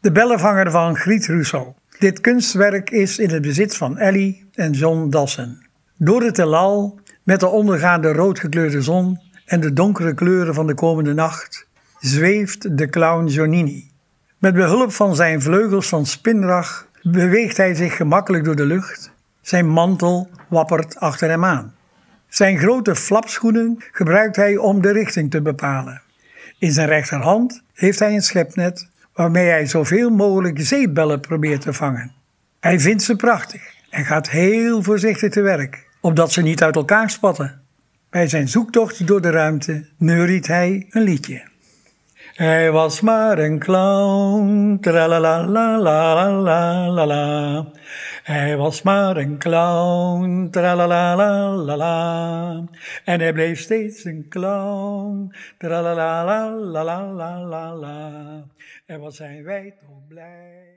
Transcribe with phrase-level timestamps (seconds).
[0.00, 1.72] De bellenvanger van Griet Rousseau.
[1.98, 5.66] Dit kunstwerk is in het bezit van Ellie en John Dassen.
[5.96, 11.14] Door het heelal, met de ondergaande roodgekleurde zon en de donkere kleuren van de komende
[11.14, 11.66] nacht,
[12.00, 13.90] zweeft de clown Jonini.
[14.38, 19.12] Met behulp van zijn vleugels van spinrag beweegt hij zich gemakkelijk door de lucht.
[19.40, 21.74] Zijn mantel wappert achter hem aan.
[22.28, 26.02] Zijn grote flapschoenen gebruikt hij om de richting te bepalen.
[26.62, 32.12] In zijn rechterhand heeft hij een schepnet waarmee hij zoveel mogelijk zeebellen probeert te vangen.
[32.60, 37.10] Hij vindt ze prachtig en gaat heel voorzichtig te werk, opdat ze niet uit elkaar
[37.10, 37.60] spatten.
[38.10, 41.42] Bij zijn zoektocht door de ruimte neuriet hij een liedje.
[42.34, 47.66] Hij was maar een clown, tralalalalalalala.
[48.22, 52.64] Hij was maar een clown, tralalalala.
[53.04, 58.44] En hij bleef steeds een clown, tralalalalalalala.
[58.86, 60.72] En wat zijn wij toch blij.